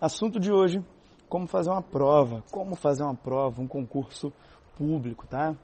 [0.00, 0.84] Assunto de hoje,
[1.28, 4.32] como fazer uma prova, como fazer uma prova, um concurso
[4.76, 5.54] público, tá?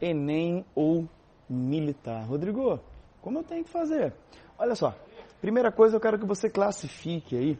[0.00, 1.08] Enem ou
[1.48, 2.24] militar.
[2.26, 2.80] Rodrigo,
[3.20, 4.14] como eu tenho que fazer?
[4.58, 4.94] Olha só,
[5.40, 7.58] primeira coisa eu quero que você classifique aí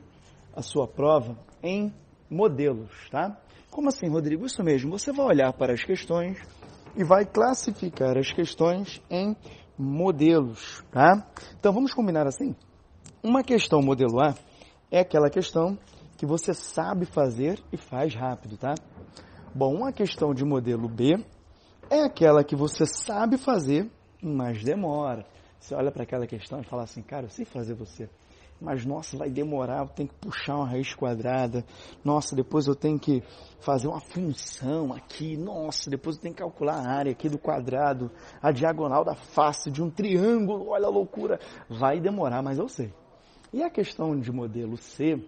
[0.54, 1.92] a sua prova em
[2.28, 3.36] modelos, tá?
[3.70, 4.44] Como assim, Rodrigo?
[4.44, 6.38] Isso mesmo, você vai olhar para as questões
[6.96, 9.36] e vai classificar as questões em
[9.78, 11.26] modelos, tá?
[11.58, 12.54] Então vamos combinar assim?
[13.22, 14.34] Uma questão modelo A
[14.92, 15.78] é aquela questão
[16.18, 18.74] que você sabe fazer e faz rápido, tá?
[19.54, 21.16] Bom, uma questão de modelo B
[21.88, 23.90] é aquela que você sabe fazer,
[24.22, 25.24] mas demora.
[25.58, 28.10] Você olha para aquela questão e fala assim, cara, eu sei fazer você,
[28.60, 31.64] mas nossa, vai demorar, eu tenho que puxar uma raiz quadrada,
[32.04, 33.22] nossa, depois eu tenho que
[33.60, 38.10] fazer uma função aqui, nossa, depois eu tenho que calcular a área aqui do quadrado,
[38.42, 42.92] a diagonal da face de um triângulo, olha a loucura, vai demorar, mas eu sei.
[43.52, 45.22] E a questão de modelo C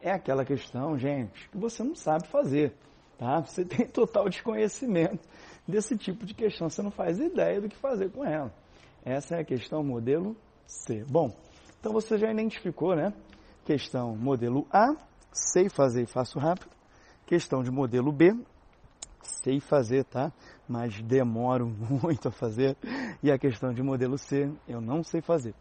[0.00, 2.74] é aquela questão, gente, que você não sabe fazer,
[3.16, 3.40] tá?
[3.40, 5.28] Você tem total desconhecimento
[5.66, 8.52] desse tipo de questão, você não faz ideia do que fazer com ela.
[9.04, 11.04] Essa é a questão modelo C.
[11.08, 11.34] Bom,
[11.78, 13.12] então você já identificou, né?
[13.64, 14.96] Questão modelo A,
[15.32, 16.70] sei fazer e faço rápido.
[17.26, 18.34] Questão de modelo B,
[19.22, 20.32] sei fazer, tá?
[20.66, 21.68] Mas demoro
[22.02, 22.76] muito a fazer.
[23.22, 25.54] E a questão de modelo C, eu não sei fazer.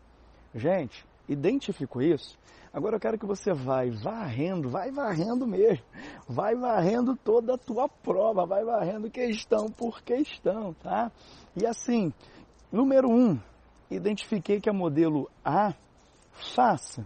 [0.55, 2.37] Gente, identificou isso?
[2.71, 5.83] Agora eu quero que você vai varrendo, vai varrendo mesmo.
[6.27, 11.11] Vai varrendo toda a tua prova, vai varrendo questão por questão, tá?
[11.55, 12.13] E assim,
[12.71, 13.39] número um,
[13.89, 15.73] identifiquei que a modelo A
[16.31, 17.05] faça.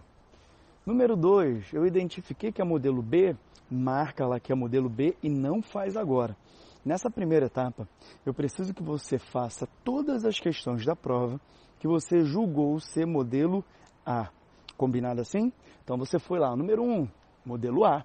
[0.84, 3.36] Número 2, eu identifiquei que é modelo B,
[3.70, 6.36] marca lá que é modelo B e não faz agora.
[6.84, 7.88] Nessa primeira etapa,
[8.26, 11.40] eu preciso que você faça todas as questões da prova
[11.78, 13.64] que você julgou ser modelo
[14.04, 14.28] A.
[14.76, 15.52] Combinado assim?
[15.84, 17.08] Então você foi lá, número 1, um,
[17.44, 18.04] modelo A,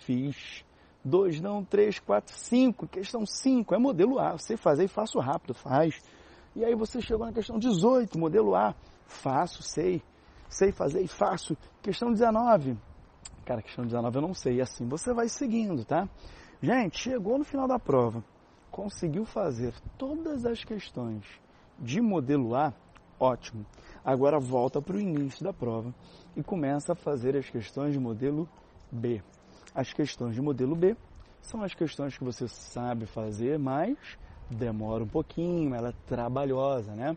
[0.00, 0.64] fiz.
[1.04, 4.32] 2, não, 3, 4, 5, questão 5, é modelo A.
[4.32, 6.00] Você fazer e faço rápido, faz.
[6.54, 8.74] E aí você chegou na questão 18, modelo A,
[9.06, 10.02] faço, sei
[10.48, 11.56] sei fazer e faço.
[11.82, 12.76] Questão 19.
[13.44, 14.56] Cara, questão 19 eu não sei.
[14.56, 16.08] E assim você vai seguindo, tá?
[16.60, 18.24] Gente, chegou no final da prova,
[18.70, 21.24] conseguiu fazer todas as questões
[21.78, 22.72] de modelo A,
[23.20, 23.64] ótimo.
[24.04, 25.94] Agora volta para o início da prova
[26.36, 28.48] e começa a fazer as questões de modelo
[28.90, 29.22] B.
[29.74, 30.96] As questões de modelo B
[31.40, 33.96] são as questões que você sabe fazer, mas
[34.50, 37.16] demora um pouquinho, ela é trabalhosa, né?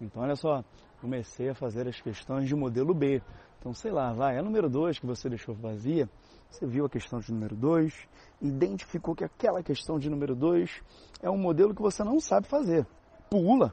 [0.00, 0.64] Então, olha só,
[1.00, 3.22] comecei a fazer as questões de modelo B.
[3.58, 6.08] Então, sei lá, vai, a número 2 que você deixou vazia,
[6.50, 7.94] você viu a questão de número 2,
[8.40, 10.82] identificou que aquela questão de número 2
[11.22, 12.86] é um modelo que você não sabe fazer.
[13.30, 13.72] Pula.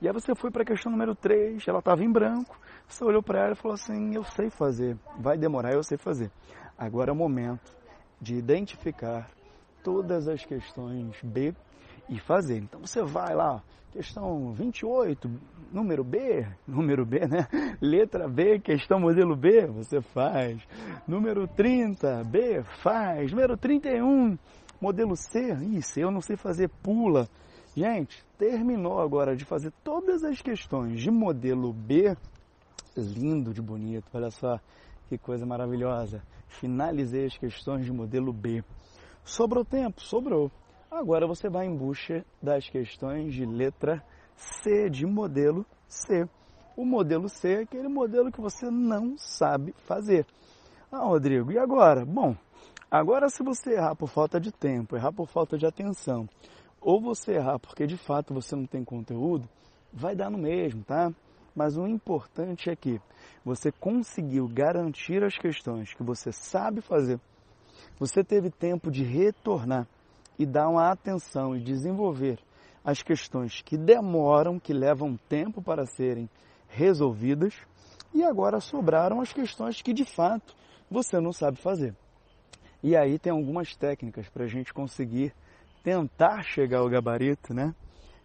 [0.00, 3.22] E aí você foi para a questão número 3, ela estava em branco, você olhou
[3.22, 6.30] para ela e falou assim, eu sei fazer, vai demorar, eu sei fazer.
[6.76, 7.74] Agora é o momento
[8.20, 9.26] de identificar
[9.82, 11.54] todas as questões B
[12.10, 12.58] e fazer.
[12.58, 15.30] Então você vai lá, questão 28,
[15.72, 17.48] número B, número B, né?
[17.80, 20.60] Letra B, questão modelo B, você faz.
[21.08, 23.30] Número 30, B, faz.
[23.32, 24.36] Número 31,
[24.78, 27.26] modelo C, isso, eu não sei fazer, pula.
[27.76, 32.16] Gente, terminou agora de fazer todas as questões de modelo B,
[32.96, 34.58] lindo de bonito, olha só
[35.06, 36.22] que coisa maravilhosa.
[36.48, 38.64] Finalizei as questões de modelo B.
[39.22, 40.00] Sobrou tempo?
[40.00, 40.50] Sobrou.
[40.90, 44.02] Agora você vai em busca das questões de letra
[44.34, 46.26] C, de modelo C.
[46.74, 50.24] O modelo C é aquele modelo que você não sabe fazer.
[50.90, 52.06] Ah, Rodrigo, e agora?
[52.06, 52.34] Bom,
[52.90, 56.26] agora se você errar por falta de tempo, errar por falta de atenção,
[56.86, 59.48] ou você errar porque de fato você não tem conteúdo,
[59.92, 61.12] vai dar no mesmo, tá?
[61.52, 63.00] Mas o importante é que
[63.44, 67.18] você conseguiu garantir as questões que você sabe fazer,
[67.98, 69.88] você teve tempo de retornar
[70.38, 72.38] e dar uma atenção e desenvolver
[72.84, 76.30] as questões que demoram, que levam tempo para serem
[76.68, 77.54] resolvidas,
[78.14, 80.54] e agora sobraram as questões que de fato
[80.88, 81.96] você não sabe fazer.
[82.80, 85.34] E aí tem algumas técnicas para a gente conseguir
[85.86, 87.72] tentar chegar ao gabarito, né?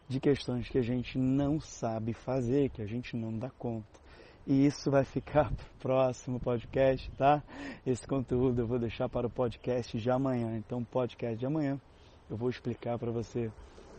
[0.09, 4.01] De questões que a gente não sabe fazer, que a gente não dá conta.
[4.47, 7.43] E isso vai ficar para o próximo podcast, tá?
[7.85, 10.57] Esse conteúdo eu vou deixar para o podcast de amanhã.
[10.57, 11.79] Então, podcast de amanhã
[12.31, 13.51] eu vou explicar para você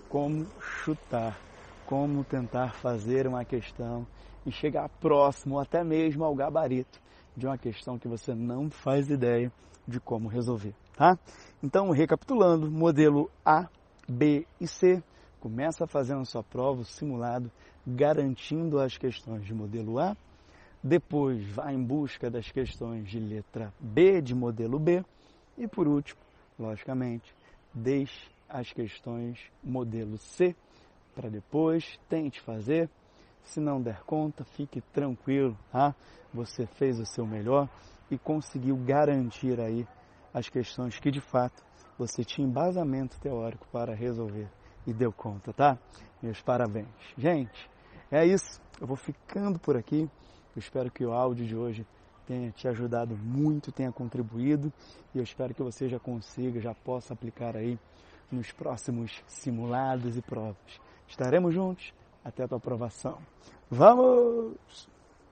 [0.09, 0.44] como
[0.82, 1.38] chutar,
[1.87, 4.05] como tentar fazer uma questão
[4.44, 7.00] e chegar próximo, até mesmo ao gabarito
[7.37, 9.53] de uma questão que você não faz ideia
[9.87, 11.18] de como resolver, tá?
[11.62, 13.68] Então, recapitulando, modelo A,
[14.08, 15.02] B e C,
[15.40, 17.50] começa fazendo sua prova, o simulado,
[17.86, 20.16] garantindo as questões de modelo A,
[20.82, 25.04] Depois, vá em busca das questões de letra B, de modelo B.
[25.56, 26.20] E por último,
[26.58, 27.32] logicamente,
[27.72, 30.56] deixe as questões modelo C
[31.14, 32.90] para depois, tente fazer.
[33.44, 35.94] Se não der conta, fique tranquilo, tá?
[36.34, 37.68] Você fez o seu melhor
[38.10, 39.86] e conseguiu garantir aí
[40.32, 41.62] as questões que de fato
[41.99, 44.49] você tinha embasamento teórico para resolver
[44.87, 45.79] e deu conta, tá?
[46.23, 46.88] Meus parabéns.
[47.17, 47.70] Gente,
[48.11, 48.61] é isso.
[48.81, 50.08] Eu vou ficando por aqui.
[50.55, 51.87] Eu espero que o áudio de hoje
[52.26, 54.73] tenha te ajudado muito, tenha contribuído
[55.14, 57.78] e eu espero que você já consiga, já possa aplicar aí
[58.31, 60.81] nos próximos simulados e provas.
[61.06, 61.93] Estaremos juntos
[62.25, 63.19] até a tua aprovação.
[63.70, 64.88] Vamos!